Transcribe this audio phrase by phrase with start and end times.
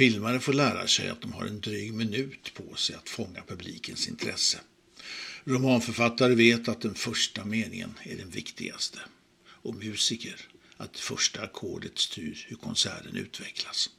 [0.00, 4.08] Filmare får lära sig att de har en dryg minut på sig att fånga publikens
[4.08, 4.60] intresse.
[5.44, 8.98] Romanförfattare vet att den första meningen är den viktigaste.
[9.44, 10.40] Och musiker
[10.76, 13.90] att första ackordet styr hur konserten utvecklas.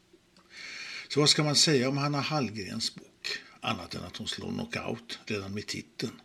[1.08, 3.28] Så vad ska man säga om Hanna Hallgrens bok?
[3.60, 6.22] Annat än att hon slår knockout redan med titeln.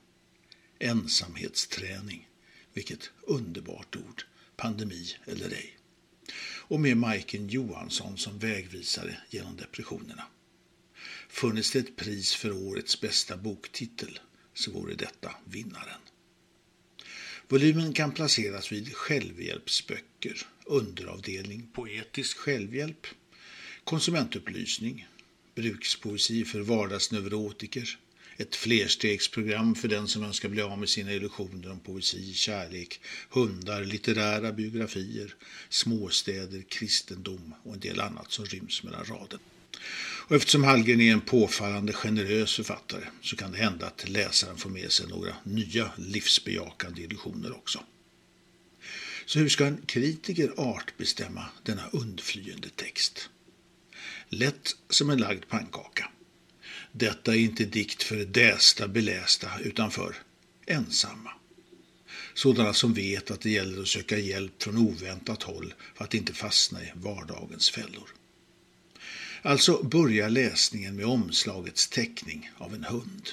[0.79, 2.29] Ensamhetsträning.
[2.75, 4.23] Vilket underbart ord.
[4.57, 5.77] Pandemi eller ej.
[6.69, 10.23] Och med Majken Johansson som vägvisare genom depressionerna.
[11.29, 14.19] Funnits det ett pris för årets bästa boktitel
[14.55, 16.01] så vore detta vinnaren.
[17.49, 23.07] Volymen kan placeras vid självhjälpsböcker, underavdelning poetisk självhjälp,
[23.85, 25.09] konsumentupplysning,
[25.55, 27.99] brukspoesi för vardagsneurotiker,
[28.37, 33.85] ett flerstegsprogram för den som önskar bli av med sina illusioner om poesi, kärlek, hundar,
[33.85, 35.35] litterära biografier,
[35.69, 39.41] småstäder, kristendom och en del annat som ryms mellan raden.
[40.29, 44.71] Och eftersom Hallgren är en påfallande generös författare så kan det hända att läsaren får
[44.71, 47.85] med sig några nya livsbejakande illusioner också.
[49.27, 53.29] Så hur ska en kritiker artbestämma denna undflyende text?
[54.29, 56.11] Lätt som en lagd pannkaka.
[56.99, 60.17] Detta är inte dikt för dästa belästa utan för
[60.67, 61.31] ensamma.
[62.35, 66.33] Sådana som vet att det gäller att söka hjälp från oväntat håll för att inte
[66.33, 68.09] fastna i vardagens fällor.
[69.43, 73.29] Alltså börjar läsningen med omslagets teckning av en hund.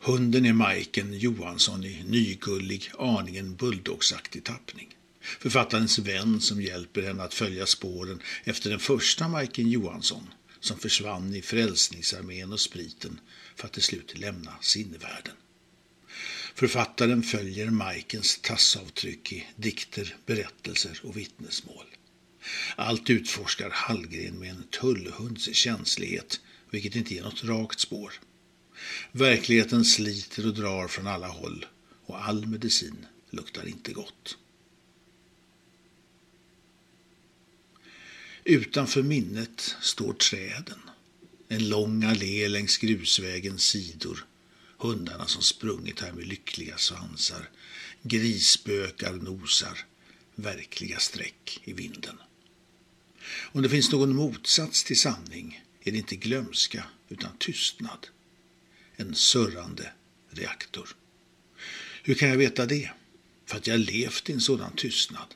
[0.00, 4.96] Hunden är Majken Johansson i nygullig, aningen bulldogsaktig tappning.
[5.20, 10.26] Författarens vän som hjälper henne att följa spåren efter den första Majken Johansson
[10.60, 13.20] som försvann i frälsningsarmén och spriten
[13.56, 15.34] för att till slut lämna sinnevärlden.
[16.54, 21.86] Författaren följer Majkens tassavtryck i dikter, berättelser och vittnesmål.
[22.76, 28.12] Allt utforskar Hallgren med en tullhunds känslighet, vilket inte ger något rakt spår.
[29.12, 31.66] Verkligheten sliter och drar från alla håll
[32.06, 34.36] och all medicin luktar inte gott.
[38.50, 40.80] Utanför minnet står träden.
[41.48, 44.26] En lång allé längs grusvägens sidor.
[44.78, 47.48] Hundarna som sprungit här med lyckliga svansar.
[48.02, 49.78] Grisbökar nosar.
[50.34, 52.16] Verkliga streck i vinden.
[53.52, 58.06] Om det finns någon motsats till sanning är det inte glömska utan tystnad.
[58.96, 59.92] En surrande
[60.30, 60.88] reaktor.
[62.02, 62.90] Hur kan jag veta det?
[63.46, 65.34] För att jag levt i en sådan tystnad.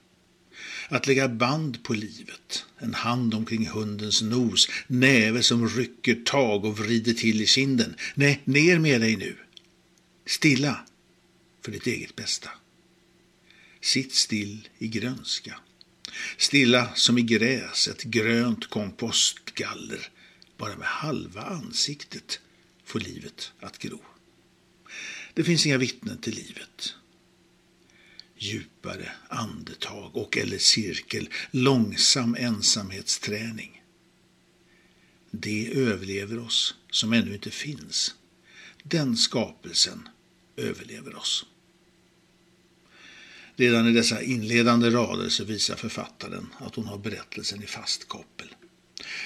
[0.89, 6.79] Att lägga band på livet, en hand omkring hundens nos, näve som rycker tag och
[6.79, 7.97] vrider till i kinden.
[8.15, 9.37] Nej, ner med dig nu.
[10.27, 10.87] Stilla,
[11.65, 12.51] för ditt eget bästa.
[13.81, 15.55] Sitt still i grönska.
[16.37, 20.09] Stilla som i gräs, ett grönt kompostgaller.
[20.57, 22.41] Bara med halva ansiktet
[22.85, 24.01] får livet att gro.
[25.35, 26.95] Det finns inga vittnen till livet.
[28.45, 33.83] Djupare andetag och eller cirkel, långsam ensamhetsträning.
[35.31, 38.15] Det överlever oss som ännu inte finns.
[38.83, 40.09] Den skapelsen
[40.57, 41.47] överlever oss.
[43.57, 48.55] Redan i dessa inledande rader så visar författaren att hon har berättelsen i fast koppel.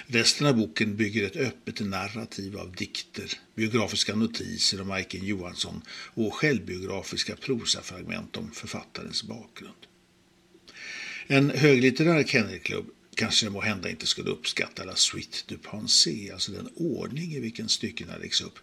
[0.06, 6.34] Resten av boken bygger ett öppet narrativ av dikter, biografiska notiser om Majken Johansson och
[6.34, 9.86] självbiografiska prosafragment om författarens bakgrund.
[11.26, 16.68] En höglitterär kennelklubb kanske må hända inte skulle uppskatta la suite du pensée, alltså den
[16.74, 18.58] ordning i vilken styckena läggs upp.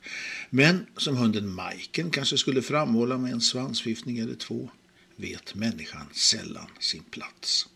[0.50, 4.70] Men som hunden Majken kanske skulle framhålla med en svansviftning eller två
[5.16, 7.68] vet människan sällan sin plats.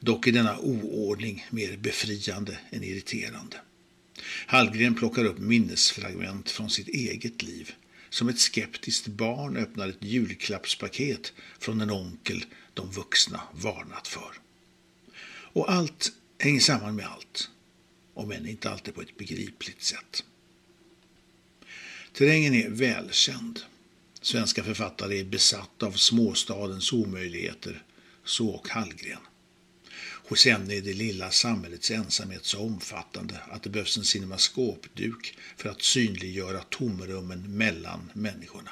[0.00, 3.56] Dock är denna oordning mer befriande än irriterande.
[4.46, 7.72] Hallgren plockar upp minnesfragment från sitt eget liv.
[8.10, 14.32] Som ett skeptiskt barn öppnar ett julklappspaket från en onkel de vuxna varnat för.
[15.52, 17.50] Och allt hänger samman med allt,
[18.14, 20.24] om än inte alltid på ett begripligt sätt.
[22.12, 23.60] Terrängen är välkänd.
[24.20, 27.82] Svenska författare är besatta av småstadens omöjligheter,
[28.24, 29.20] så och Hallgren.
[30.28, 35.68] Hos henne är det lilla samhällets ensamhet så omfattande att det behövs en cinemaskopduk för
[35.68, 38.70] att synliggöra tomrummen mellan människorna.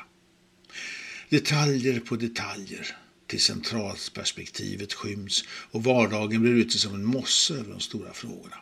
[1.28, 7.80] Detaljer på detaljer till centralperspektivet skyms och vardagen blir ute som en mosse över de
[7.80, 8.56] stora frågorna.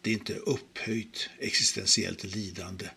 [0.00, 2.88] Det är inte upphöjt existentiellt lidande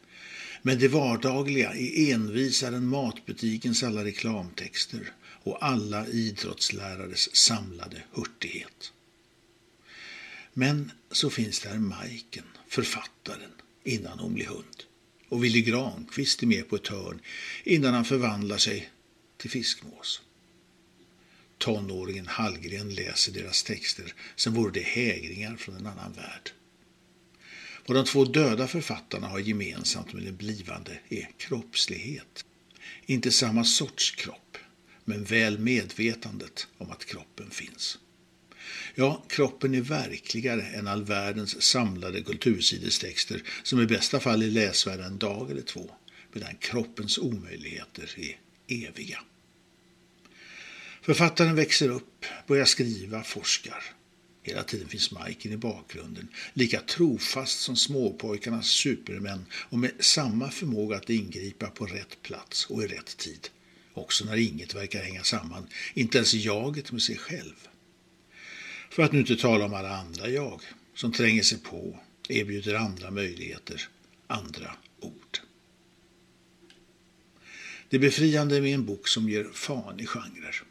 [0.62, 5.14] men det vardagliga är envisare än matbutikens alla reklamtexter
[5.50, 8.92] och alla idrottslärares samlade hurtighet.
[10.54, 13.52] Men så finns där Majken, författaren,
[13.84, 14.84] innan hon blir hund.
[15.30, 17.20] Och Willy Granqvist är med på ett hörn
[17.64, 18.90] innan han förvandlar sig
[19.38, 20.22] till fiskmås.
[21.58, 26.52] Tonåringen Hallgren läser deras texter som vore det hägringar från en annan värld.
[27.86, 32.46] Vad de två döda författarna har gemensamt med den blivande är kroppslighet.
[33.06, 34.58] Inte samma sorts kropp,
[35.10, 37.98] men väl medvetandet om att kroppen finns.
[38.96, 45.06] Ja, kroppen är verkligare än all världens samlade kultursidestexter som i bästa fall är läsvärda
[45.06, 45.92] en dag eller två,
[46.34, 48.40] medan kroppens omöjligheter är
[48.88, 49.20] eviga.
[51.02, 53.84] Författaren växer upp, börjar skriva, forskar.
[54.44, 60.98] Hela tiden finns Majken i bakgrunden, lika trofast som småpojkarnas supermän och med samma förmåga
[60.98, 63.50] att ingripa på rätt plats och i rätt tid.
[63.98, 67.68] Också när inget verkar hänga samman, inte ens jaget med sig själv.
[68.90, 70.62] För att nu inte tala om alla andra jag
[70.96, 72.00] som tränger sig på,
[72.30, 73.88] erbjuder andra möjligheter,
[74.28, 75.38] andra ord.
[77.90, 80.64] Det är befriande med en bok som ger fan i genrer.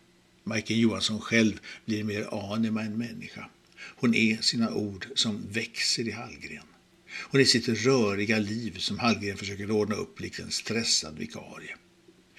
[0.44, 3.50] Majken Johansson själv blir mer anima än människa.
[3.78, 6.66] Hon är sina ord som växer i Hallgren.
[7.08, 11.76] Hon är sitt röriga liv som Hallgren försöker ordna upp likt en stressad vikarie.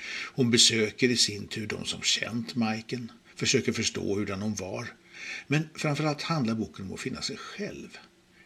[0.09, 4.87] Hon besöker i sin tur de som känt Majken, försöker förstå hurdan hon var.
[5.47, 7.97] Men framförallt handlar boken om att finna sig själv.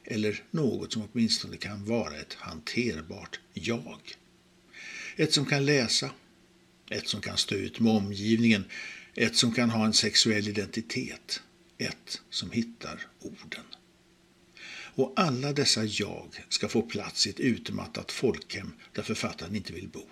[0.04, 4.00] Eller något som åtminstone kan vara ett hanterbart jag.
[5.16, 6.12] Ett som kan läsa,
[6.90, 8.66] ett som kan stå ut med omgivningen,
[9.16, 11.42] ett som kan ha en sexuell identitet,
[11.78, 13.66] ett som hittar orden.
[14.94, 19.88] Och alla dessa jag ska få plats i ett utmattat folkhem där författaren inte vill
[19.88, 20.06] bo.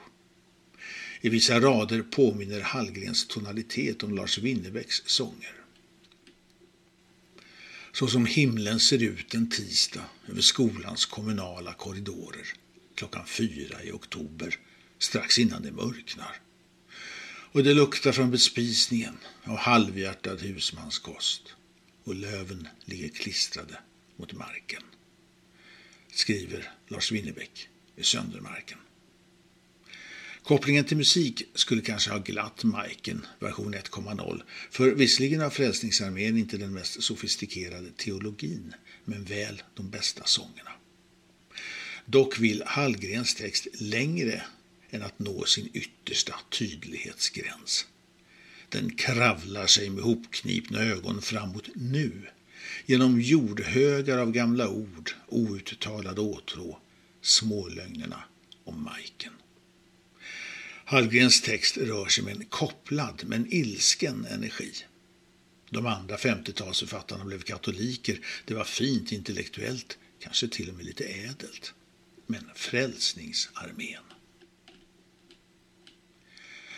[1.22, 5.56] I vissa rader påminner Hallgrens tonalitet om Lars Winnerbäcks sånger.
[7.92, 12.48] Så som himlen ser ut en tisdag över skolans kommunala korridorer
[12.96, 14.58] klockan fyra i oktober
[14.98, 16.42] strax innan det mörknar.
[17.52, 21.42] Och det luktar från bespisningen av halvhjärtad husmanskost
[22.04, 23.80] och löven ligger klistrade
[24.16, 24.84] mot marken.
[26.12, 28.78] Skriver Lars Winnerbäck i Söndermarken.
[30.44, 34.42] Kopplingen till musik skulle kanske ha glatt Majken, version 1.0,
[34.72, 38.74] för visserligen har Frälsningsarmén inte den mest sofistikerade teologin,
[39.06, 40.72] men väl de bästa sångerna.
[42.06, 44.44] Dock vill Hallgrens text längre
[44.90, 47.86] än att nå sin yttersta tydlighetsgräns.
[48.70, 52.28] Den kravlar sig med hopknipna ögon framåt nu,
[52.86, 56.80] genom jordhögar av gamla ord, outtalad åtrå,
[57.22, 58.24] smålögnerna
[58.64, 59.34] om Majken.
[60.90, 64.74] Hallgrens text rör sig med en kopplad men ilsken energi.
[65.70, 68.20] De andra 50-talsförfattarna blev katoliker.
[68.46, 71.74] Det var fint intellektuellt, kanske till och med lite ädelt.
[72.28, 74.04] Men Frälsningsarmén.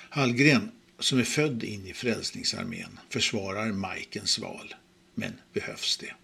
[0.09, 4.75] Hallgren, som är född in i Frälsningsarmén, försvarar Majkens val.
[5.15, 6.15] Men behövs det?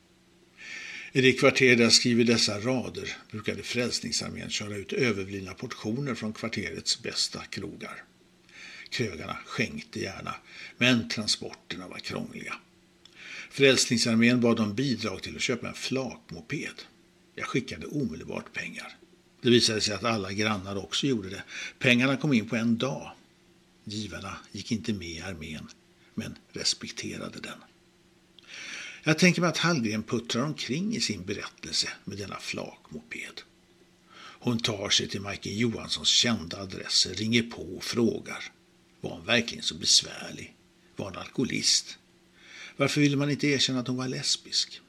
[1.12, 6.34] I det kvarter där jag skriver dessa rader brukade Frälsningsarmén köra ut överblivna portioner från
[6.34, 8.04] kvarterets bästa krogar.
[8.90, 10.36] Krögarna skänkte gärna,
[10.78, 12.54] men transporterna var krångliga.
[13.50, 16.84] Frälsningsarmén bad om bidrag till att köpa en flakmoped.
[17.36, 18.98] Jag skickade omedelbart pengar.
[19.42, 21.44] Det visade sig att alla grannar också gjorde det.
[21.80, 23.12] Pengarna kom in på en dag.
[23.84, 25.68] Givarna gick inte med i armén,
[26.14, 27.58] men respekterade den.
[29.04, 33.42] Jag tänker mig att Hallgren puttrar omkring i sin berättelse med denna flakmoped.
[34.40, 38.52] Hon tar sig till Majken Johanssons kända adresser, ringer på och frågar.
[39.02, 40.56] Var hon verkligen så besvärlig?
[40.96, 41.98] Var hon alkoholist?
[42.78, 44.82] Varför ville man inte erkänna att hon var lesbisk?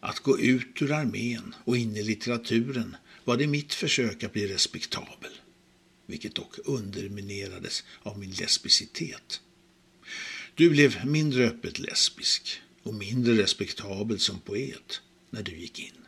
[0.00, 4.46] Att gå ut ur armén och in i litteraturen var det mitt försök att bli
[4.46, 5.32] respektabel,
[6.06, 9.40] vilket dock underminerades av min lesbicitet.
[10.58, 15.00] Du blev mindre öppet lesbisk och mindre respektabel som poet
[15.30, 16.06] när du gick in.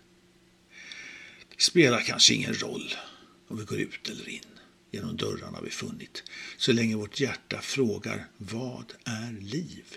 [1.49, 2.95] Det spelar kanske ingen roll
[3.49, 4.45] om vi går ut eller in
[4.91, 6.23] genom dörrarna vi funnit,
[6.57, 9.97] så länge vårt hjärta frågar vad är liv?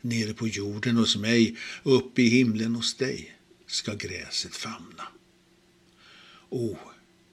[0.00, 5.08] Nere på jorden hos mig uppe i himlen hos dig ska gräset famna.
[6.48, 6.78] O, oh,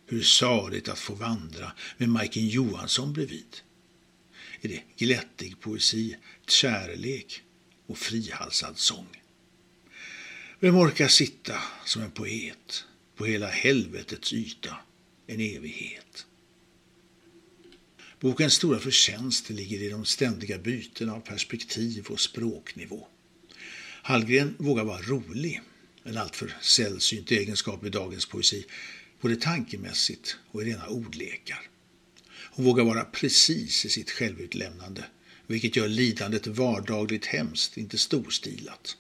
[0.06, 3.62] hur saligt att få vandra med Majken Johansson bredvid
[4.62, 6.16] är det glättig poesi,
[6.48, 7.42] kärlek
[7.88, 9.08] och frihalsad sång.
[10.60, 12.84] Vem orkar sitta som en poet
[13.16, 14.78] på hela helvetets yta
[15.28, 16.26] en evighet?
[18.20, 23.08] Bokens stora förtjänst ligger i de ständiga bytena av perspektiv och språknivå.
[24.04, 25.62] Hallgren vågar vara rolig,
[26.04, 28.66] en alltför sällsynt egenskap i dagens poesi,
[29.22, 31.70] både tankemässigt och i rena ordlekar.
[32.44, 35.06] Hon vågar vara precis i sitt självutlämnande,
[35.48, 38.98] vilket gör lidandet vardagligt hemskt, inte storstilat.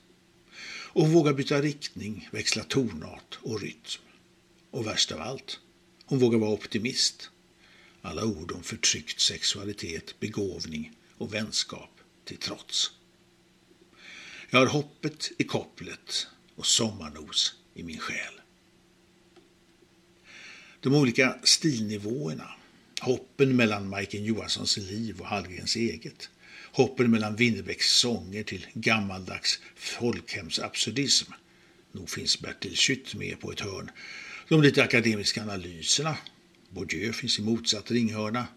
[0.93, 4.01] Och hon vågar byta riktning, växla tonart och rytm.
[4.71, 5.59] Och värst av allt,
[6.05, 7.29] hon vågar vara optimist.
[8.01, 12.91] Alla ord om förtryckt sexualitet, begåvning och vänskap till trots.
[14.49, 18.33] Jag har hoppet i kopplet och sommarnos i min själ.
[20.79, 22.51] De olika stilnivåerna,
[23.01, 26.29] hoppen mellan Majken Johanssons liv och Hallgrens eget,
[26.71, 31.31] hoppen mellan Winnerbäcks sånger till gammaldags folkhemsabsurdism.
[31.91, 33.91] Nog finns Bertil Schütt med på ett hörn.
[34.49, 36.17] De lite akademiska analyserna,
[36.69, 38.47] Bourdieu finns i motsatt ringhörna,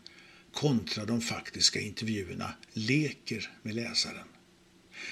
[0.53, 4.27] kontra de faktiska intervjuerna leker med läsaren.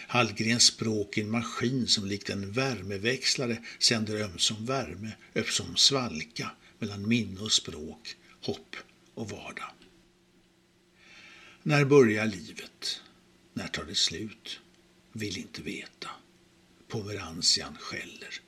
[0.06, 7.08] Hallgrens språk är en maskin som likt en värmeväxlare sänder ömsom värme, ömsom svalka mellan
[7.08, 8.76] minne och språk, hopp
[9.14, 9.72] och vardag.
[11.62, 13.00] När börjar livet?
[13.54, 14.60] När tar det slut?
[15.12, 16.10] Vill inte veta.
[16.88, 18.40] Pomerantian skäller.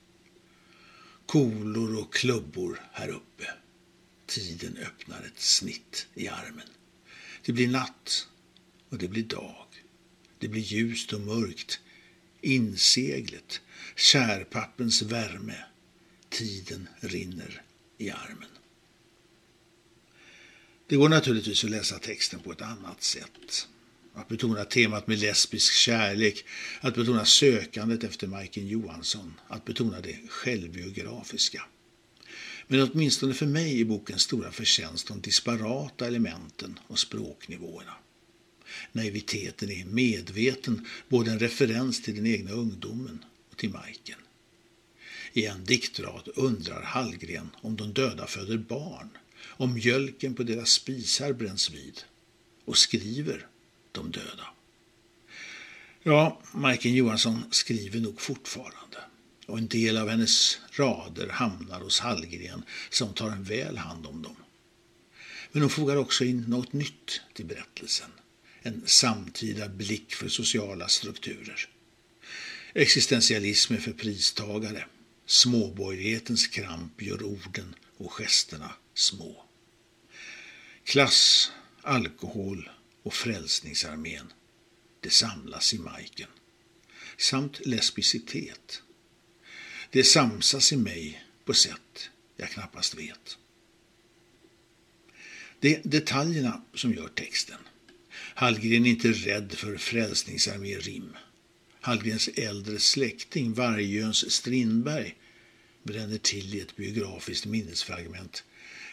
[1.26, 3.50] Kolor och klubbor här uppe.
[4.26, 6.68] Tiden öppnar ett snitt i armen.
[7.44, 8.28] Det blir natt
[8.88, 9.66] och det blir dag.
[10.38, 11.80] Det blir ljust och mörkt.
[12.40, 13.60] Inseglet,
[13.96, 15.64] kärpappens värme.
[16.28, 17.62] Tiden rinner
[17.98, 18.53] i armen.
[20.86, 23.68] Det går naturligtvis att läsa texten på ett annat sätt.
[24.14, 26.44] Att betona temat med lesbisk kärlek,
[26.80, 31.62] att betona sökandet efter Majken Johansson, att betona det självbiografiska.
[32.66, 37.94] Men åtminstone för mig är bokens stora förtjänst de disparata elementen och språknivåerna.
[38.92, 44.18] Naiviteten är medveten, både en referens till den egna ungdomen och till Majken.
[45.32, 49.08] I en diktrad undrar Hallgren om de döda föder barn,
[49.56, 52.00] och mjölken på deras spisar bränns vid
[52.64, 53.46] och skriver
[53.92, 54.46] de döda.
[56.02, 58.98] Ja, Majken Johansson skriver nog fortfarande
[59.46, 64.22] och en del av hennes rader hamnar hos Hallgren som tar en väl hand om
[64.22, 64.36] dem.
[65.52, 68.10] Men hon fogar också in något nytt till berättelsen.
[68.62, 71.68] En samtida blick för sociala strukturer.
[72.74, 74.86] Existentialism är för pristagare.
[75.26, 79.43] Småborgerlighetens kramp gör orden och gesterna små.
[80.84, 82.70] Klass, alkohol
[83.02, 84.32] och Frälsningsarmén,
[85.00, 86.28] det samlas i Majken.
[87.16, 88.82] Samt lesbicitet.
[89.90, 93.38] Det samsas i mig på sätt jag knappast vet.
[95.60, 97.58] Det är detaljerna som gör texten.
[98.14, 101.16] Hallgren är inte rädd för Frälsningsarmé-rim.
[101.80, 105.16] Hallgrens äldre släkting Vargöns Strindberg
[105.82, 108.44] bränner till i ett biografiskt minnesfragment.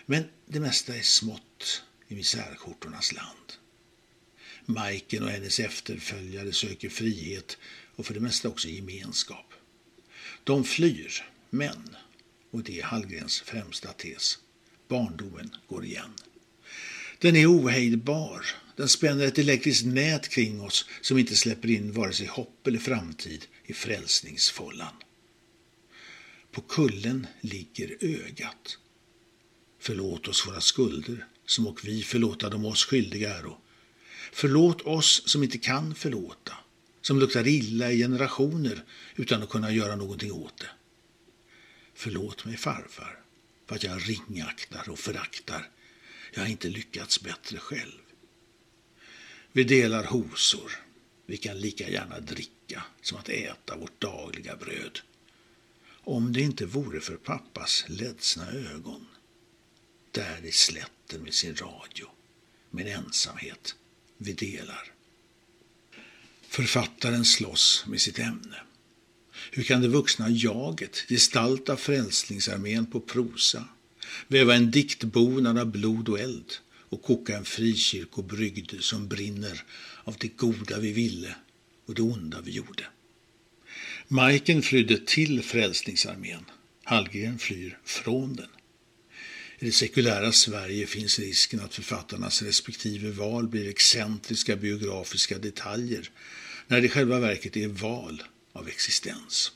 [0.05, 3.53] Men det mesta är smått i misärskjortornas land.
[4.65, 7.58] Majken och hennes efterföljare söker frihet
[7.96, 9.53] och för det mesta också gemenskap.
[10.43, 11.96] De flyr, men,
[12.51, 14.38] och det är Hallgrens främsta tes,
[14.88, 16.13] barndomen går igen.
[17.20, 18.46] Den är ohejdbar.
[18.75, 22.79] Den spänner ett elektriskt nät kring oss som inte släpper in vare sig hopp eller
[22.79, 24.93] framtid i frälsningsfållan.
[26.51, 28.77] På kullen ligger ögat.
[29.84, 33.58] Förlåt oss våra skulder, som och vi förlåta dem oss skyldiga äro.
[34.32, 36.54] Förlåt oss som inte kan förlåta,
[37.02, 38.84] som luktar illa i generationer
[39.16, 40.70] utan att kunna göra någonting åt det.
[41.94, 43.20] Förlåt mig farfar,
[43.68, 45.70] för att jag ringaktar och föraktar.
[46.34, 48.02] Jag har inte lyckats bättre själv.
[49.52, 50.72] Vi delar hosor.
[51.26, 55.00] Vi kan lika gärna dricka som att äta vårt dagliga bröd.
[56.04, 59.06] Om det inte vore för pappas ledsna ögon.
[60.12, 62.08] Där i slätten med sin radio.
[62.70, 63.75] Min ensamhet
[64.18, 64.91] vi delar.
[66.48, 68.62] Författaren slåss med sitt ämne.
[69.51, 73.65] Hur kan det vuxna jaget gestalta Frälsningsarmén på prosa,
[74.27, 79.63] väva en diktbonad av blod och eld och koka en frikyrkobrygd som brinner
[80.03, 81.36] av det goda vi ville
[81.86, 82.86] och det onda vi gjorde?
[84.08, 86.46] Majken flydde till Frälsningsarmén.
[86.84, 88.50] Hallgren flyr från den.
[89.62, 96.10] I det sekulära Sverige finns risken att författarnas respektive val blir excentriska biografiska detaljer
[96.68, 99.51] när det i själva verket är val av existens.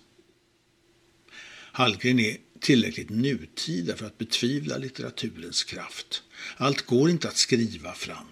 [1.72, 6.24] Hallgren är tillräckligt nutida för att betvivla litteraturens kraft.
[6.58, 8.32] Allt går inte att skriva fram.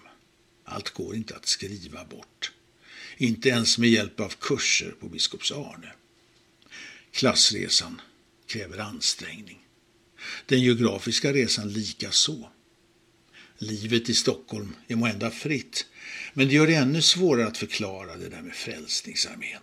[0.64, 2.52] Allt går inte att skriva bort.
[3.16, 5.92] Inte ens med hjälp av kurser på Biskops Arne.
[7.12, 8.00] Klassresan
[8.46, 9.63] kräver ansträngning.
[10.46, 12.50] Den geografiska resan lika så.
[13.58, 15.86] Livet i Stockholm är måhända fritt,
[16.32, 19.60] men det gör det ännu svårare att förklara det där med Frälsningsarmén.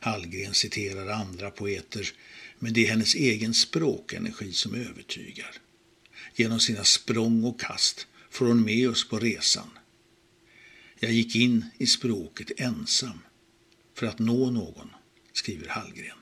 [0.00, 2.10] Hallgren citerar andra poeter,
[2.58, 5.54] men det är hennes egen språkenergi som övertygar.
[6.34, 9.70] Genom sina språng och kast får hon med oss på resan.
[10.98, 13.18] Jag gick in i språket ensam
[13.94, 14.90] för att nå någon,
[15.32, 16.21] skriver Hallgren.